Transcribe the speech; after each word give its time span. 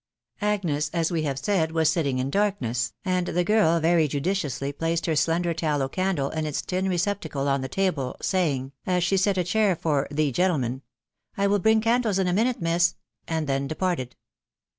Agnes, 0.41 0.89
as 0.93 1.11
we 1.11 1.21
have 1.21 1.37
said, 1.37 1.73
was 1.73 1.87
sitting 1.87 2.17
in 2.17 2.31
darkness, 2.31 2.93
and 3.05 3.27
the 3.27 3.43
girl 3.43 3.79
very 3.79 4.07
judiciously 4.07 4.73
placed 4.73 5.05
her 5.05 5.15
slender 5.15 5.53
tallow 5.53 5.87
candle 5.87 6.31
in 6.31 6.47
its 6.47 6.63
tin 6.63 6.89
receptacle 6.89 7.47
on 7.47 7.61
the 7.61 7.69
table, 7.69 8.15
saying, 8.19 8.71
as 8.87 9.03
she 9.03 9.15
set 9.15 9.37
a 9.37 9.43
chair 9.43 9.75
for" 9.75 10.07
the 10.09 10.31
gentleman/'" 10.31 10.81
I 11.37 11.45
will 11.45 11.59
bring 11.59 11.81
candles 11.81 12.17
in 12.17 12.25
a 12.25 12.33
minute, 12.33 12.59
miss," 12.59 12.95
and 13.27 13.45
then 13.45 13.67
departed. 13.67 14.15